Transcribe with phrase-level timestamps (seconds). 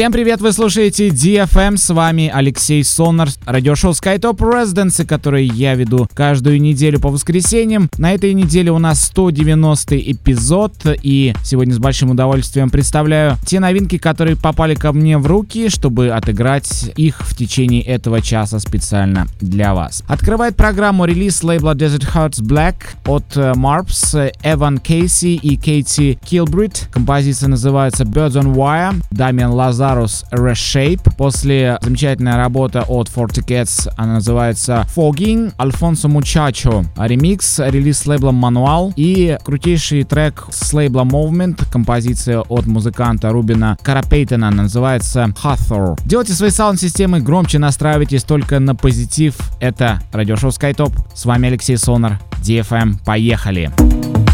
[0.00, 6.08] Всем привет, вы слушаете DFM, с вами Алексей Сонар, радиошоу SkyTop Residency, который я веду
[6.14, 7.90] каждую неделю по воскресеньям.
[7.98, 13.98] На этой неделе у нас 190 эпизод, и сегодня с большим удовольствием представляю те новинки,
[13.98, 19.74] которые попали ко мне в руки, чтобы отыграть их в течение этого часа специально для
[19.74, 20.02] вас.
[20.08, 26.88] Открывает программу релиз лейбла Desert Hearts Black от Marps, Эван Кейси и Кейти Килбрид.
[26.90, 31.14] Композиция называется Birds on Wire, Дамиан Лазар Lazarus Reshape.
[31.16, 35.52] После замечательная работа от Forty Cats, она называется Fogging.
[35.60, 42.66] Альфонсо Мучачо ремикс, релиз с лейблом Manual и крутейший трек с лейбла Movement, композиция от
[42.66, 45.98] музыканта Рубина Карапейтена, называется Hathor.
[46.04, 49.36] Делайте свои саунд-системы громче, настраивайтесь только на позитив.
[49.60, 50.92] Это радиошоу SkyTop.
[51.14, 52.96] С вами Алексей Сонар, DFM.
[53.04, 53.70] Поехали!
[53.76, 54.29] Поехали!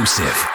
[0.00, 0.47] Exclusive.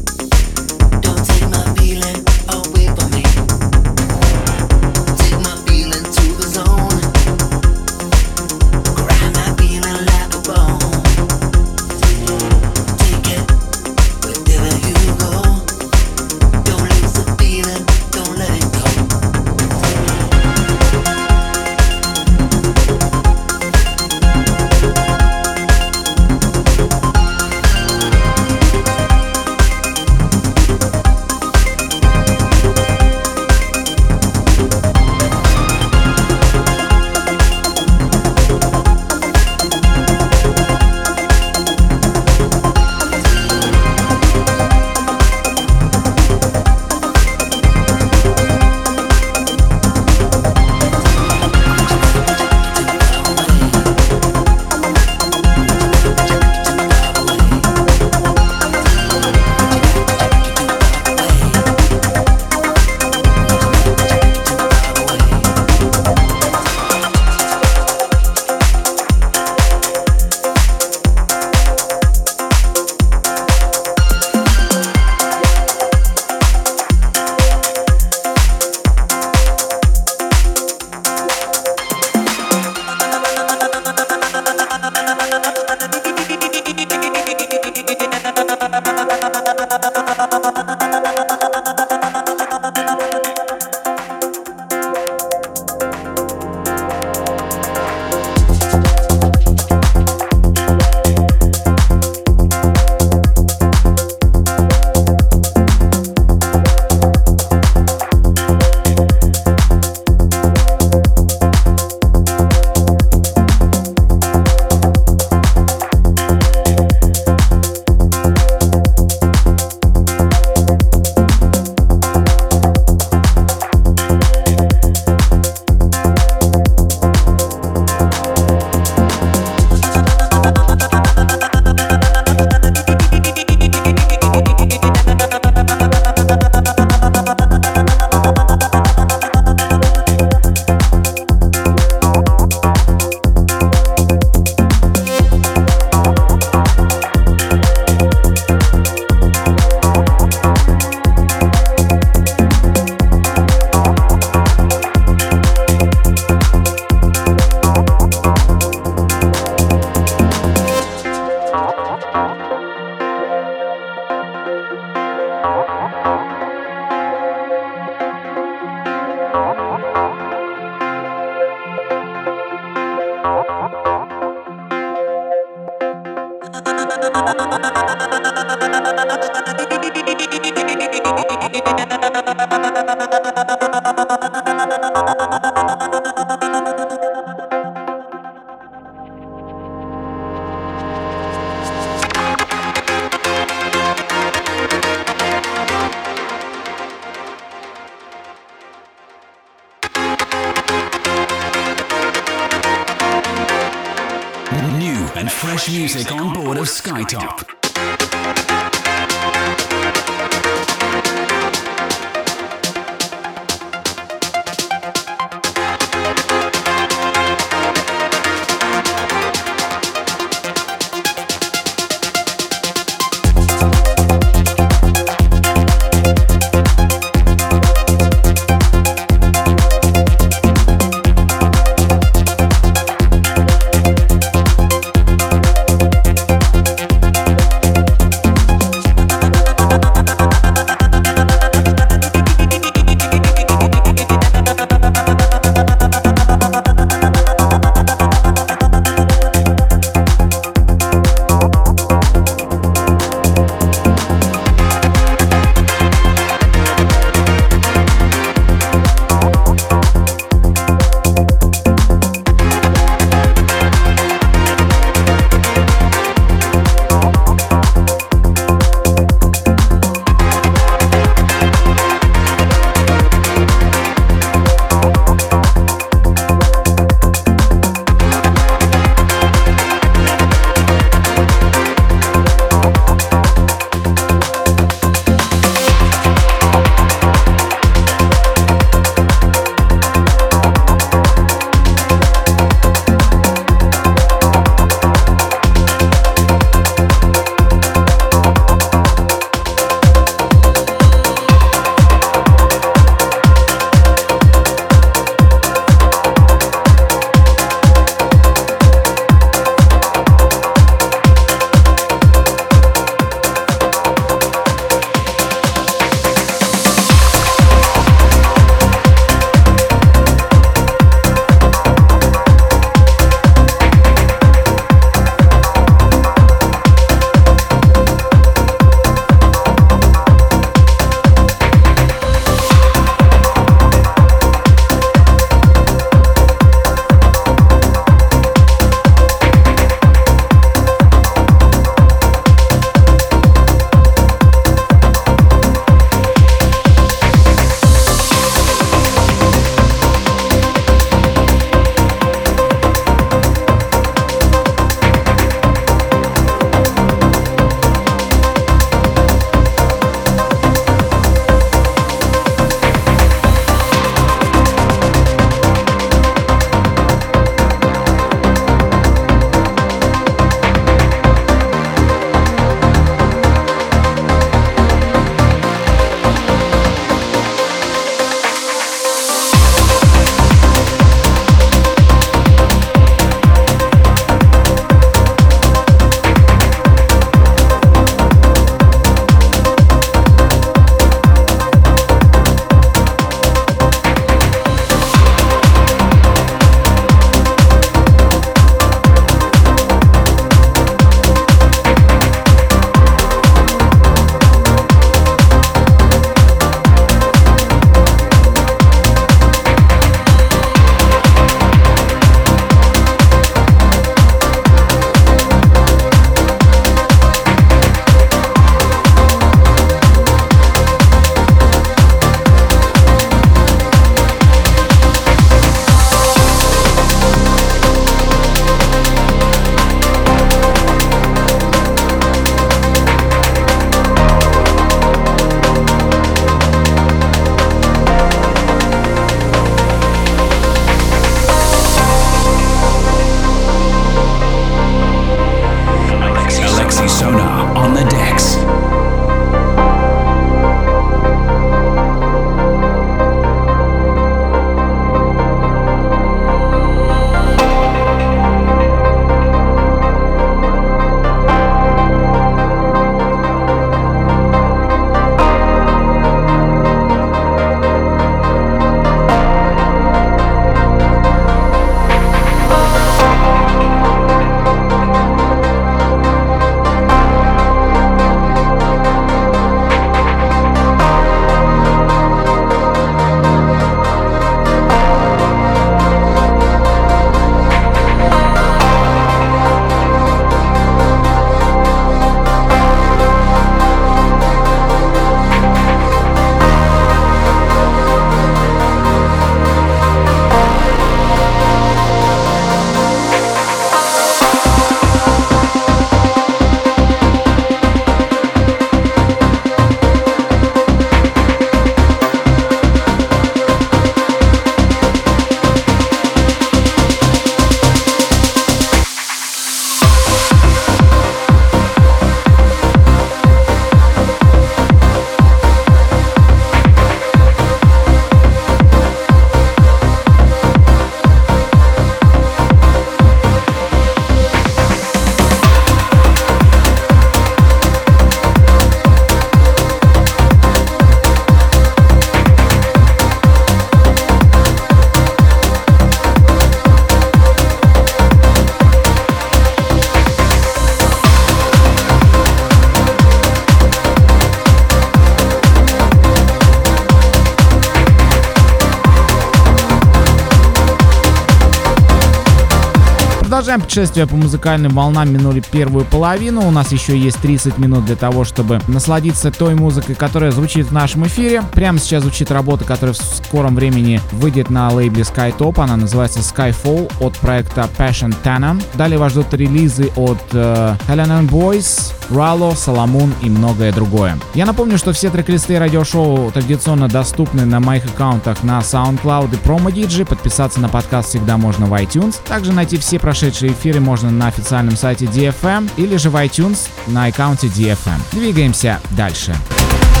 [563.31, 566.45] Продолжаем путешествие по музыкальным волнам, минули первую половину.
[566.45, 570.73] У нас еще есть 30 минут для того, чтобы насладиться той музыкой, которая звучит в
[570.73, 571.41] нашем эфире.
[571.53, 575.61] Прямо сейчас звучит работа, которая в скором времени выйдет на лейбле Skytop.
[575.61, 578.61] Она называется Skyfall от проекта Passion Tana.
[578.73, 584.19] Далее вас ждут релизы от э, Helen Boys, Rallo, Соломон и многое другое.
[584.33, 590.03] Я напомню, что все трек-листы радиошоу традиционно доступны на моих аккаунтах на SoundCloud и PromoDigi.
[590.03, 592.17] Подписаться на подкаст всегда можно в iTunes.
[592.27, 597.05] Также найти все прошедшие эфиры можно на официальном сайте DFM или же в iTunes на
[597.05, 597.99] аккаунте DFM.
[598.11, 599.35] Двигаемся дальше.
[599.35, 600.00] Алексей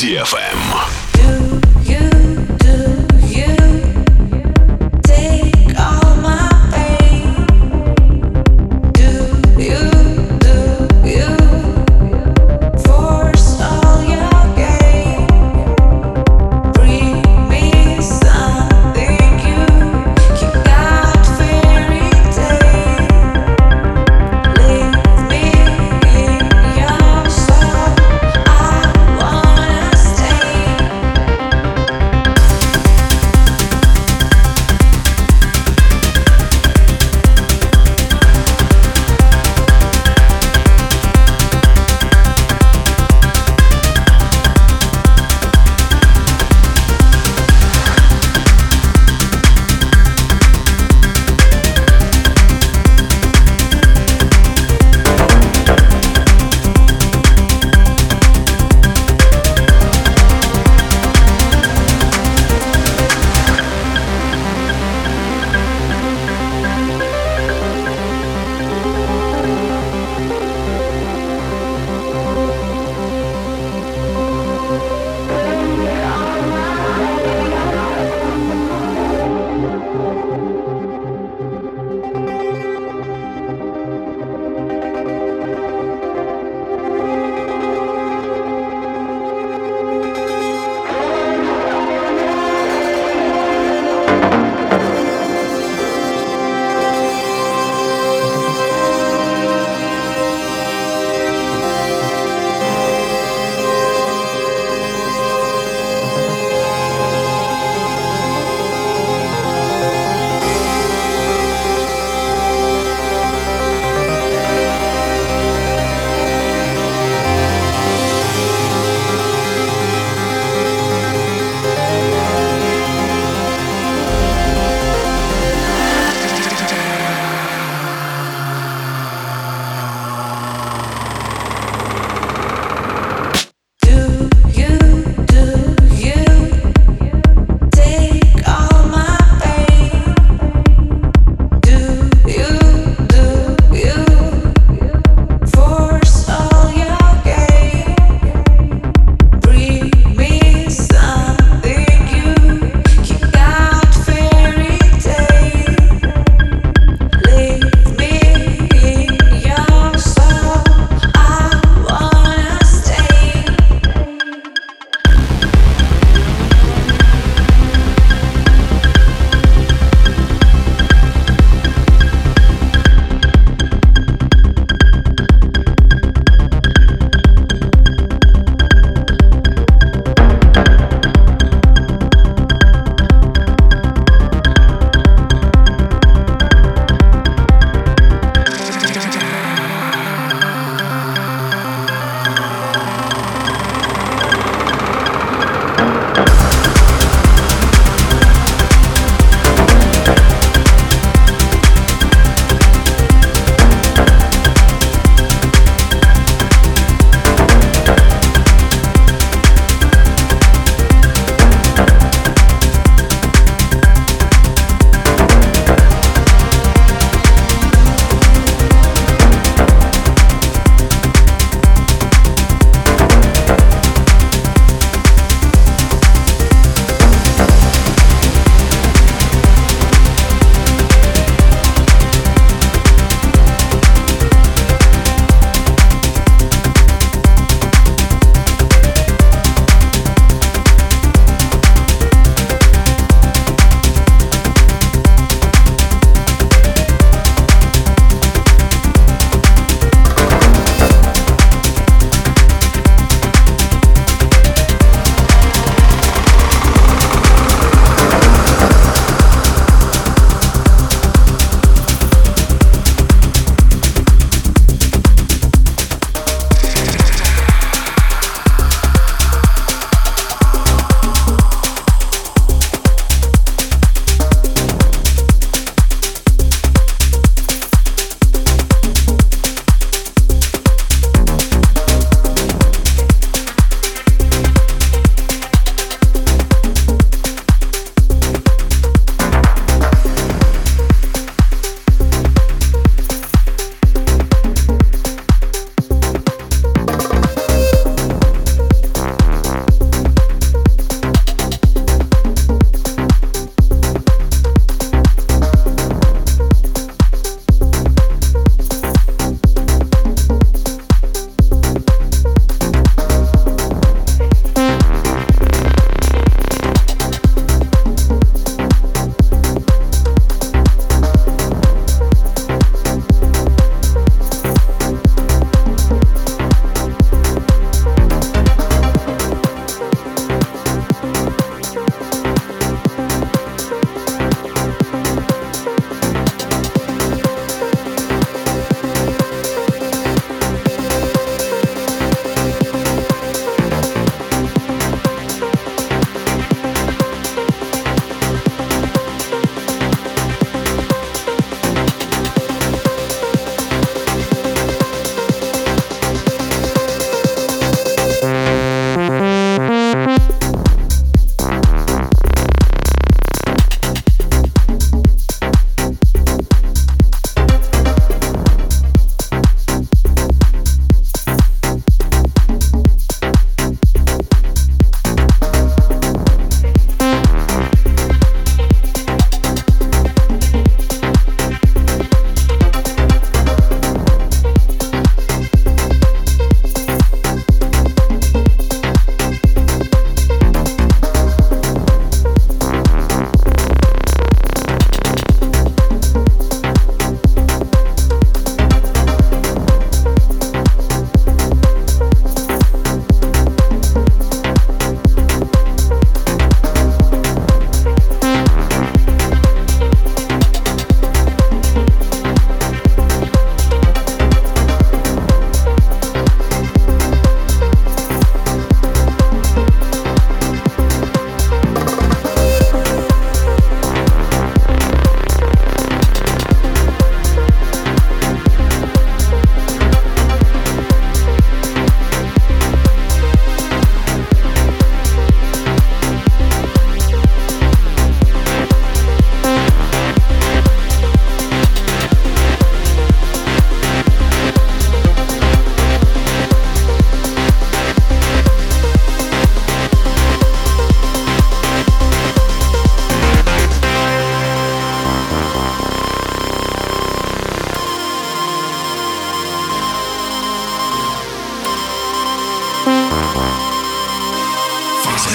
[0.00, 0.59] DFM.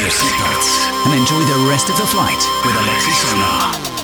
[0.05, 3.95] Your seatbelts and enjoy the rest of the flight with Alexi Sonar.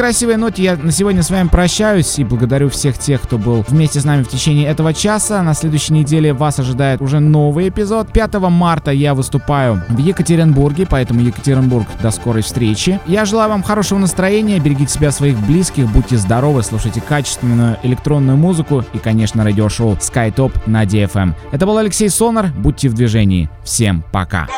[0.00, 4.00] Красивой ноте я на сегодня с вами прощаюсь и благодарю всех тех, кто был вместе
[4.00, 5.42] с нами в течение этого часа.
[5.42, 8.10] На следующей неделе вас ожидает уже новый эпизод.
[8.10, 12.98] 5 марта я выступаю в Екатеринбурге, поэтому Екатеринбург, до скорой встречи.
[13.06, 18.82] Я желаю вам хорошего настроения, берегите себя, своих близких, будьте здоровы, слушайте качественную электронную музыку
[18.94, 21.34] и, конечно, радиошоу SkyTop на DFM.
[21.52, 23.50] Это был Алексей Сонар, будьте в движении.
[23.64, 24.48] Всем пока.